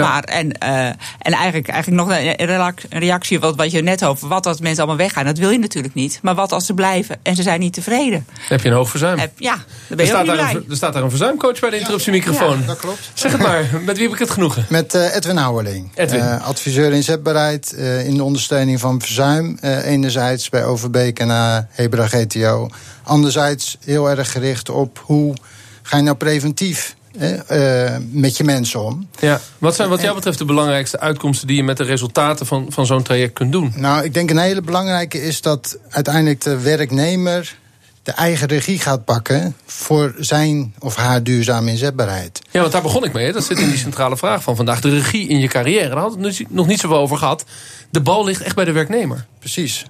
[0.00, 4.28] Maar, en, uh, en eigenlijk, eigenlijk nog een reactie wat, wat je net over.
[4.28, 6.18] Wat als mensen allemaal weggaan, dat wil je natuurlijk niet.
[6.22, 8.26] Maar wat als ze blijven en ze zijn niet tevreden?
[8.48, 9.18] heb je een hoog verzuim.
[9.18, 11.70] Heb, ja, dan ben je er, staat daar een, er staat daar een verzuimcoach bij
[11.70, 12.60] de interruptiemicrofoon.
[12.60, 13.10] Ja, dat klopt.
[13.14, 14.66] Zeg het maar, met wie heb ik het genoegen?
[14.68, 15.90] Met uh, Edwin Houweling.
[15.94, 16.20] Edwin.
[16.20, 19.58] Uh, adviseur inzetbaarheid uh, in de ondersteuning van verzuim.
[19.62, 21.28] enerzijds bij Overbeek en
[21.70, 22.68] Hebra GTO.
[23.02, 25.34] Anderzijds heel erg gericht op hoe
[25.82, 29.08] ga je nou preventief uh, met je mensen om.
[29.20, 29.40] Ja.
[29.58, 31.46] Wat zijn wat jou betreft de belangrijkste uitkomsten...
[31.46, 33.72] die je met de resultaten van, van zo'n traject kunt doen?
[33.76, 37.56] Nou, ik denk een hele belangrijke is dat uiteindelijk de werknemer...
[38.02, 42.40] de eigen regie gaat pakken voor zijn of haar duurzame inzetbaarheid.
[42.50, 43.26] Ja, want daar begon ik mee.
[43.26, 43.32] Hè.
[43.32, 44.80] Dat zit in die centrale vraag van vandaag.
[44.80, 45.88] De regie in je carrière.
[45.88, 47.44] Daar hadden we het nog niet zoveel over gehad.
[47.90, 49.26] De bal ligt echt bij de werknemer.
[49.38, 49.84] Precies.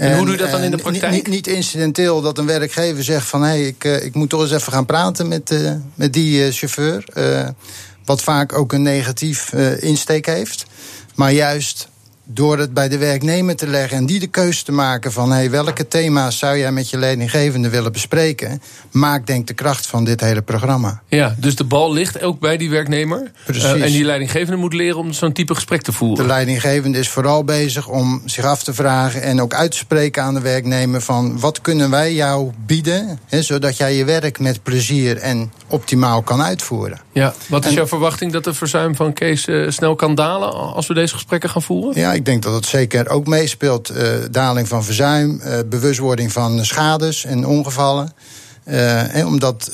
[0.00, 1.12] En, hoe doe je dat dan in de praktijk?
[1.12, 3.42] Niet, niet incidenteel dat een werkgever zegt van...
[3.42, 6.46] hé, hey, ik, eh, ik moet toch eens even gaan praten met, uh, met die
[6.46, 7.04] uh, chauffeur.
[7.14, 7.48] Uh,
[8.04, 10.66] wat vaak ook een negatief insteek heeft.
[11.14, 11.88] Maar juist
[12.32, 15.50] door het bij de werknemer te leggen en die de keuze te maken van hey,
[15.50, 20.20] welke thema's zou jij met je leidinggevende willen bespreken, maakt denk de kracht van dit
[20.20, 21.02] hele programma.
[21.08, 23.30] Ja, dus de bal ligt ook bij die werknemer.
[23.44, 23.64] Precies.
[23.64, 26.16] Uh, en die leidinggevende moet leren om zo'n type gesprek te voeren.
[26.16, 30.22] De leidinggevende is vooral bezig om zich af te vragen en ook uit te spreken
[30.22, 34.62] aan de werknemer van wat kunnen wij jou bieden, hè, zodat jij je werk met
[34.62, 37.00] plezier en optimaal kan uitvoeren.
[37.12, 40.86] Ja, wat is jouw verwachting dat de verzuim van Kees uh, snel kan dalen als
[40.86, 42.00] we deze gesprekken gaan voeren?
[42.00, 43.90] Ja, ik denk dat het zeker ook meespeelt.
[43.90, 48.12] Uh, daling van verzuim, uh, bewustwording van schades en ongevallen.
[48.64, 49.70] Uh, en omdat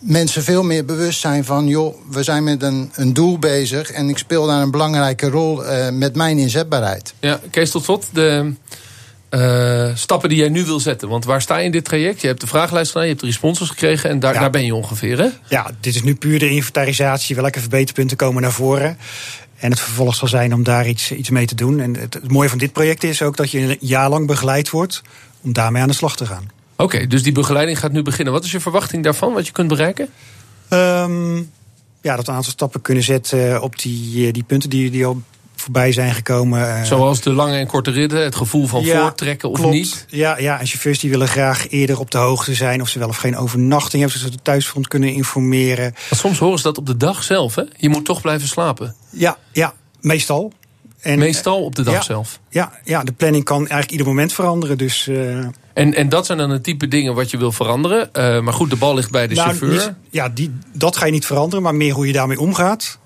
[0.00, 1.66] mensen veel meer bewust zijn van...
[1.66, 5.62] joh, we zijn met een, een doel bezig en ik speel daar een belangrijke rol
[5.92, 7.14] met mijn inzetbaarheid.
[7.20, 8.52] Ja, Kees, tot slot, de
[9.94, 11.08] stappen die jij nu wil zetten.
[11.08, 12.20] Want waar sta je in dit traject?
[12.20, 14.10] Je hebt de vragenlijst gedaan, je hebt de responses gekregen...
[14.10, 14.40] en daar, ja.
[14.40, 15.28] daar ben je ongeveer, hè?
[15.48, 17.36] Ja, dit is nu puur de inventarisatie.
[17.36, 18.98] Welke verbeterpunten komen naar voren?
[19.56, 21.80] En het vervolg zal zijn om daar iets, iets mee te doen.
[21.80, 24.70] En het, het, mooie van dit project is ook dat je een jaar lang begeleid
[24.70, 25.02] wordt
[25.40, 26.50] om daarmee aan de slag te gaan.
[26.72, 28.32] Oké, okay, dus die begeleiding gaat nu beginnen.
[28.32, 30.08] Wat is je verwachting daarvan, wat je kunt bereiken?
[30.70, 31.50] Um,
[32.00, 35.22] ja, dat we een aantal stappen kunnen zetten op die, die punten die, die al
[35.64, 36.86] voorbij zijn gekomen.
[36.86, 39.74] Zoals de lange en korte ritten, het gevoel van ja, voortrekken of klopt.
[39.74, 40.06] niet?
[40.08, 42.80] Ja, ja, en chauffeurs die willen graag eerder op de hoogte zijn...
[42.80, 45.92] of ze wel of geen overnachting hebben, zodat ze de thuisfront kunnen informeren.
[46.10, 47.62] Maar soms horen ze dat op de dag zelf, hè?
[47.76, 48.94] Je moet toch blijven slapen.
[49.10, 50.52] Ja, ja meestal.
[51.00, 52.40] En, meestal op de dag ja, zelf?
[52.48, 55.08] Ja, ja, de planning kan eigenlijk ieder moment veranderen, dus...
[55.08, 55.46] Uh...
[55.74, 58.10] En, en dat zijn dan het type dingen wat je wil veranderen.
[58.12, 59.70] Uh, maar goed, de bal ligt bij de nou, chauffeur.
[59.70, 62.98] Niet, ja, die, dat ga je niet veranderen, maar meer hoe je daarmee omgaat.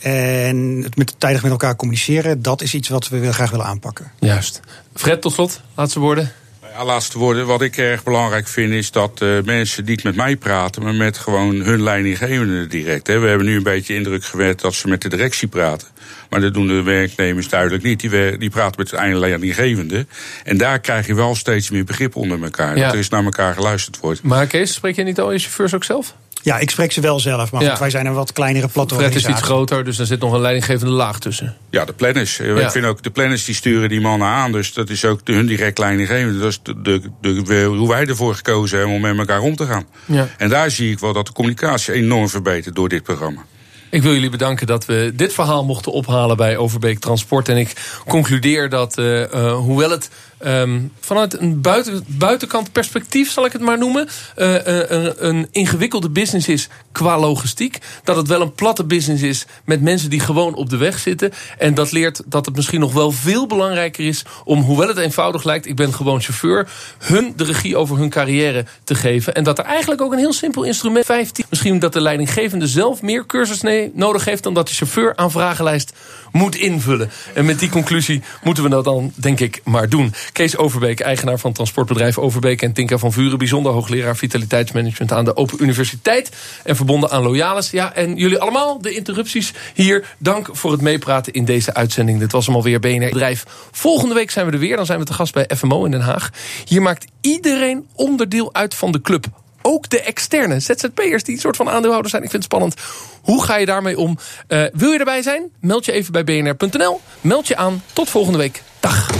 [0.00, 4.10] En het met, tijdig met elkaar communiceren, dat is iets wat we graag willen aanpakken.
[4.18, 4.60] Juist.
[4.94, 6.32] Fred, tot slot, laatste woorden.
[6.76, 7.46] Ja, laatste woorden.
[7.46, 11.18] Wat ik erg belangrijk vind is dat uh, mensen niet met mij praten, maar met
[11.18, 13.06] gewoon hun leidinggevende direct.
[13.06, 13.18] Hè.
[13.18, 15.88] We hebben nu een beetje indruk gewerd dat ze met de directie praten.
[16.30, 18.00] Maar dat doen de werknemers duidelijk niet.
[18.00, 20.06] Die, die praten met de eigen leidinggevende.
[20.44, 22.76] En daar krijg je wel steeds meer begrip onder elkaar.
[22.76, 22.84] Ja.
[22.84, 24.22] Dat er is naar elkaar geluisterd wordt.
[24.22, 26.14] Maar Kees, spreek je niet al je chauffeurs ook zelf?
[26.44, 27.70] Ja, ik spreek ze wel zelf, maar Ja.
[27.70, 30.32] goed, wij zijn een wat kleinere platte Fred is iets groter, dus er zit nog
[30.32, 31.56] een leidinggevende laag tussen.
[31.70, 32.36] Ja, de planners.
[32.36, 32.56] Ja.
[32.60, 34.52] Ik vind ook de planners die sturen die mannen aan.
[34.52, 36.38] Dus dat is ook de, hun direct leidinggevende.
[36.38, 39.56] Dat is de, de, de- de- hoe wij ervoor gekozen hebben om met elkaar om
[39.56, 39.84] te gaan.
[40.04, 40.28] Ja.
[40.38, 43.44] En daar zie ik wel dat de communicatie enorm verbetert door dit programma.
[43.90, 47.48] Ik wil jullie bedanken dat we dit verhaal mochten ophalen bij Overbeek Transport.
[47.48, 53.44] En ik concludeer dat, eh, eh, hoewel het ehm, vanuit een buiten, buitenkant perspectief, zal
[53.44, 58.28] ik het maar noemen, eh, eh, een, een ingewikkelde business is qua logistiek, dat het
[58.28, 61.32] wel een platte business is met mensen die gewoon op de weg zitten.
[61.58, 65.44] En dat leert dat het misschien nog wel veel belangrijker is om, hoewel het eenvoudig
[65.44, 66.68] lijkt, ik ben gewoon chauffeur,
[66.98, 69.34] hun de regie over hun carrière te geven.
[69.34, 73.02] En dat er eigenlijk ook een heel simpel instrument, 15, misschien dat de leidinggevende zelf
[73.02, 75.92] meer cursus nodig heeft dan dat de chauffeur aan vragenlijst
[76.32, 77.10] moet invullen.
[77.34, 80.14] En met die conclusie moeten we dat dan, denk ik, maar doen.
[80.32, 82.62] Kees Overbeek, eigenaar van transportbedrijf Overbeek...
[82.62, 85.12] en Tinka van Vuren, bijzonder hoogleraar vitaliteitsmanagement...
[85.12, 86.30] aan de Open Universiteit
[86.64, 87.70] en verbonden aan Loyalis.
[87.70, 90.14] Ja, en jullie allemaal, de interrupties hier.
[90.18, 92.18] Dank voor het meepraten in deze uitzending.
[92.18, 93.44] Dit was hem alweer BNR Bedrijf.
[93.70, 94.76] Volgende week zijn we er weer.
[94.76, 96.30] Dan zijn we te gast bij FMO in Den Haag.
[96.64, 99.26] Hier maakt iedereen onderdeel uit van de club.
[99.62, 102.22] Ook de externe ZZP'ers die een soort van aandeelhouders zijn.
[102.22, 102.74] Ik vind het spannend.
[103.22, 104.18] Hoe ga je daarmee om?
[104.46, 105.50] Eh, wil je erbij zijn?
[105.60, 107.00] Meld je even bij bnr.nl.
[107.20, 107.82] Meld je aan.
[107.92, 108.62] Tot volgende week.
[108.80, 109.10] Dag.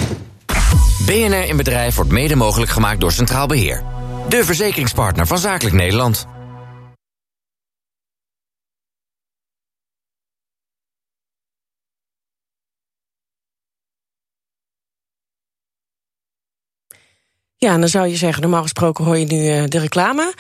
[1.07, 3.83] BNR in Bedrijf wordt mede mogelijk gemaakt door Centraal Beheer.
[4.29, 6.27] De verzekeringspartner van Zakelijk Nederland.
[17.57, 20.35] Ja, en dan zou je zeggen, normaal gesproken hoor je nu uh, de reclame.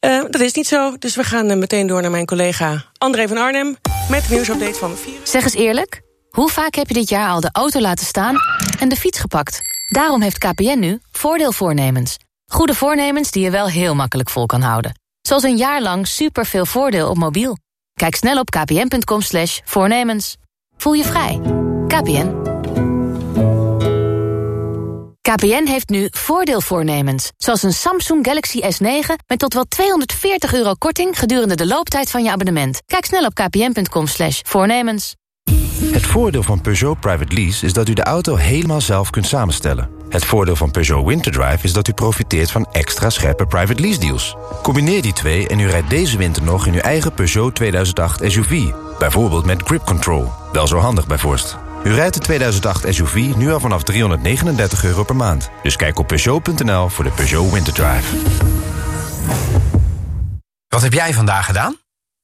[0.00, 3.28] Uh, dat is niet zo, dus we gaan uh, meteen door naar mijn collega André
[3.28, 3.76] van Arnhem...
[4.10, 7.40] met de nieuwsupdate van 4 Zeg eens eerlijk, hoe vaak heb je dit jaar al
[7.40, 8.36] de auto laten staan
[8.78, 9.77] en de fiets gepakt?
[9.88, 12.16] Daarom heeft KPN nu voordeelvoornemens.
[12.46, 15.00] Goede voornemens die je wel heel makkelijk vol kan houden.
[15.20, 17.56] Zoals een jaar lang superveel voordeel op mobiel.
[17.94, 20.36] Kijk snel op kpn.com slash voornemens.
[20.76, 21.40] Voel je vrij.
[21.86, 22.36] KPN.
[25.20, 27.30] KPN heeft nu voordeelvoornemens.
[27.36, 31.18] Zoals een Samsung Galaxy S9 met tot wel 240 euro korting...
[31.18, 32.82] gedurende de looptijd van je abonnement.
[32.86, 35.14] Kijk snel op kpn.com slash voornemens.
[35.84, 39.90] Het voordeel van Peugeot Private Lease is dat u de auto helemaal zelf kunt samenstellen.
[40.08, 44.36] Het voordeel van Peugeot Winterdrive is dat u profiteert van extra scherpe private lease deals.
[44.62, 48.70] Combineer die twee en u rijdt deze winter nog in uw eigen Peugeot 2008 SUV.
[48.98, 50.32] Bijvoorbeeld met Grip Control.
[50.52, 51.56] Wel zo handig bij vorst.
[51.84, 55.50] U rijdt de 2008 SUV nu al vanaf 339 euro per maand.
[55.62, 58.16] Dus kijk op Peugeot.nl voor de Peugeot Winterdrive.
[60.68, 61.76] Wat heb jij vandaag gedaan?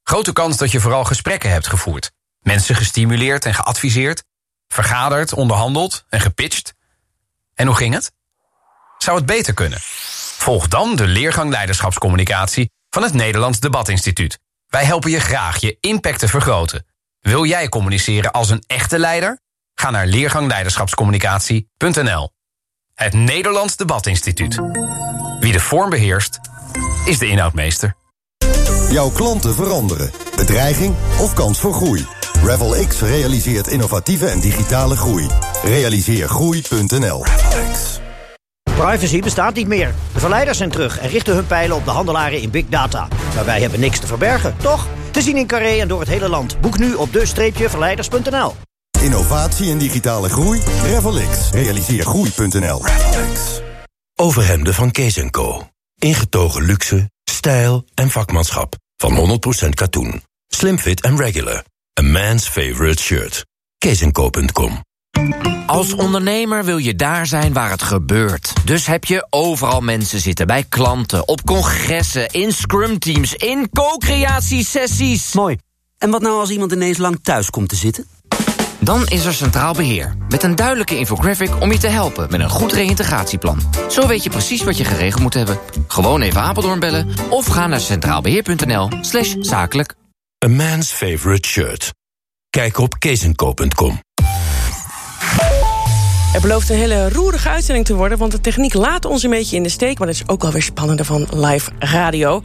[0.03, 2.12] Grote kans dat je vooral gesprekken hebt gevoerd.
[2.44, 4.24] Mensen gestimuleerd en geadviseerd.
[4.68, 6.74] Vergaderd, onderhandeld en gepitcht.
[7.54, 8.12] En hoe ging het?
[8.98, 9.78] Zou het beter kunnen?
[10.38, 14.38] Volg dan de leergang leiderschapscommunicatie van het Nederlands Debatinstituut.
[14.66, 16.87] Wij helpen je graag je impact te vergroten.
[17.20, 19.40] Wil jij communiceren als een echte leider?
[19.74, 22.30] Ga naar leergangleiderschapscommunicatie.nl.
[22.94, 24.61] Het Nederlands Debatinstituut.
[25.40, 26.40] Wie de vorm beheerst,
[27.04, 27.96] is de inhoudmeester.
[28.90, 30.11] Jouw klanten veranderen.
[30.37, 32.07] Bedreiging of kans voor groei.
[32.42, 35.27] Revel X realiseert innovatieve en digitale groei.
[35.64, 37.25] Realiseergroei.nl
[38.77, 39.94] Privacy bestaat niet meer.
[40.12, 43.09] De verleiders zijn terug en richten hun pijlen op de handelaren in big data.
[43.35, 44.87] Maar wij hebben niks te verbergen, toch?
[45.11, 46.61] Te zien in Carré en door het hele land.
[46.61, 48.55] Boek nu op de-verleiders.nl.
[49.03, 50.61] Innovatie en digitale groei.
[50.83, 51.51] Revelix.
[51.51, 52.83] Realiseergroei.nl.
[54.20, 55.68] Overhemden van Kees Co.
[55.99, 58.75] Ingetogen luxe, stijl en vakmanschap.
[58.97, 60.23] Van 100% katoen.
[60.49, 61.64] Slimfit en regular.
[62.00, 63.46] A man's favorite shirt.
[63.78, 64.80] Keesenco.com
[65.66, 68.52] Als ondernemer wil je daar zijn waar het gebeurt.
[68.64, 70.46] Dus heb je overal mensen zitten.
[70.46, 75.33] Bij klanten, op congressen, in scrumteams, in co-creatiesessies.
[75.33, 75.57] Mooi.
[75.98, 78.07] En wat nou als iemand ineens lang thuis komt te zitten?
[78.80, 80.16] Dan is er Centraal Beheer.
[80.28, 83.61] Met een duidelijke infographic om je te helpen met een goed reïntegratieplan.
[83.88, 85.59] Zo weet je precies wat je geregeld moet hebben.
[85.87, 89.94] Gewoon even Apeldoorn bellen of ga naar centraalbeheer.nl slash zakelijk.
[90.44, 91.92] A man's favorite shirt.
[92.50, 94.00] Kijk op keesenco.com.
[96.33, 98.18] Het belooft een hele roerige uitzending te worden...
[98.18, 99.98] want de techniek laat ons een beetje in de steek...
[99.98, 102.42] maar dat is ook wel weer spannender van live radio.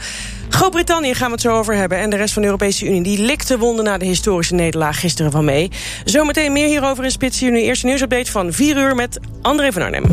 [0.49, 1.97] Groot-Brittannië gaan we het zo over hebben...
[1.97, 3.85] en de rest van de Europese Unie die likte wonden...
[3.85, 5.71] na de historische nederlaag gisteren van mee.
[6.03, 7.41] Zometeen meer hierover in Spits.
[7.41, 10.03] Nu eerste nieuwsupdate van 4 uur met André van Arnhem.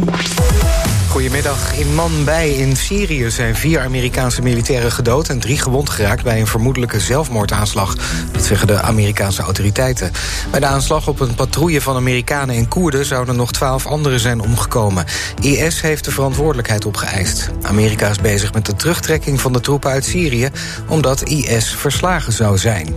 [1.17, 1.79] Goedemiddag.
[1.79, 5.29] In Manbij in Syrië zijn vier Amerikaanse militairen gedood...
[5.29, 7.97] en drie gewond geraakt bij een vermoedelijke zelfmoordaanslag.
[8.33, 10.13] Dat zeggen de Amerikaanse autoriteiten.
[10.51, 13.05] Bij de aanslag op een patrouille van Amerikanen en Koerden...
[13.05, 15.05] zouden nog twaalf anderen zijn omgekomen.
[15.41, 17.51] IS heeft de verantwoordelijkheid opgeëist.
[17.63, 20.26] Amerika is bezig met de terugtrekking van de troepen uit Syrië...
[20.89, 22.95] omdat IS verslagen zou zijn.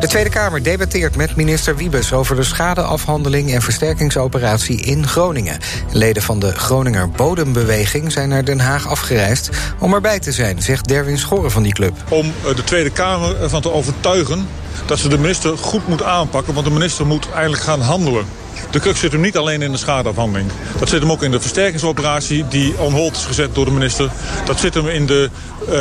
[0.00, 2.12] De Tweede Kamer debatteert met minister Wiebes...
[2.12, 5.58] over de schadeafhandeling en versterkingsoperatie in Groningen.
[5.92, 9.50] Leden van de Groninger Bodembeweging zijn naar Den Haag afgereisd...
[9.78, 11.94] om erbij te zijn, zegt Derwin Schorren van die club.
[12.08, 14.46] Om de Tweede Kamer ervan te overtuigen
[14.86, 16.54] dat ze de minister goed moet aanpakken...
[16.54, 18.24] want de minister moet eigenlijk gaan handelen.
[18.70, 20.50] De crux zit hem niet alleen in de schadeafhandeling.
[20.78, 24.10] Dat zit hem ook in de versterkingsoperatie die on hold is gezet door de minister.
[24.44, 25.30] Dat zit hem in de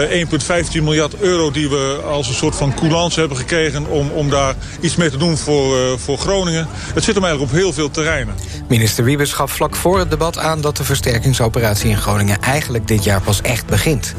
[0.10, 3.88] uh, 1,15 miljard euro die we als een soort van coulance hebben gekregen...
[3.88, 6.68] om, om daar iets mee te doen voor, uh, voor Groningen.
[6.94, 8.36] Het zit hem eigenlijk op heel veel terreinen.
[8.68, 10.62] Minister Wiebes gaf vlak voor het debat aan...
[10.62, 14.16] dat de versterkingsoperatie in Groningen eigenlijk dit jaar pas echt begint.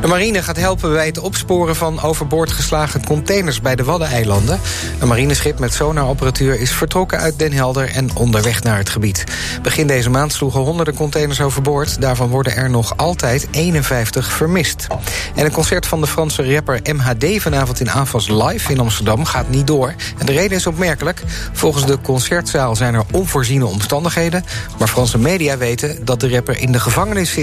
[0.00, 4.60] De marine gaat helpen bij het opsporen van overboord geslagen containers bij de Waddeneilanden.
[4.98, 9.24] Een marineschip met sonarapparatuur is vertrokken uit Den Helder en onderweg naar het gebied.
[9.62, 12.00] Begin deze maand sloegen honderden containers overboord.
[12.00, 14.86] Daarvan worden er nog altijd 51 vermist.
[15.34, 19.48] En een concert van de Franse rapper MHD vanavond in Aanvas Live in Amsterdam gaat
[19.48, 19.94] niet door.
[20.18, 21.22] En de reden is opmerkelijk.
[21.52, 24.44] Volgens de concertzaal zijn er onvoorziene omstandigheden.
[24.78, 27.36] Maar Franse media weten dat de rapper in de gevangenis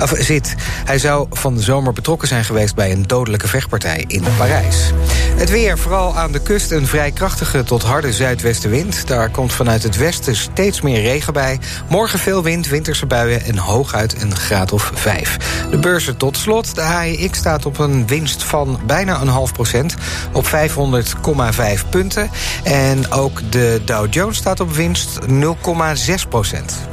[0.00, 0.54] of, zit.
[0.84, 4.92] Hij zou van de zomer betrokken zijn geweest bij een dodelijke vechtpartij in Parijs.
[5.36, 9.06] Het weer, vooral aan de kust een vrij krachtige tot harde zuidwestenwind.
[9.06, 11.58] Daar komt vanuit het westen steeds meer regen bij.
[11.88, 15.36] Morgen veel wind, winterse buien en hooguit een graad of 5.
[15.70, 16.74] De beurzen tot slot.
[16.74, 19.94] De AEX staat op een winst van bijna een half procent
[20.32, 22.30] op 500,5 punten.
[22.64, 26.90] En ook de Dow Jones staat op winst 0,6 procent.